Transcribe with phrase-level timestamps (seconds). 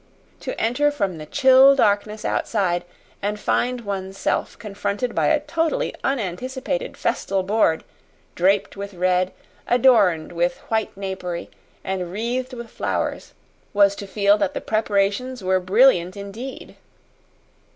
[0.39, 2.85] To enter from the chill darkness outside,
[3.21, 7.83] and find one's self confronted by a totally unanticipated festal board,
[8.33, 9.31] draped with red,
[9.67, 11.51] adorned with white napery,
[11.83, 13.33] and wreathed with flowers,
[13.73, 16.77] was to feel that the preparations were brilliant indeed.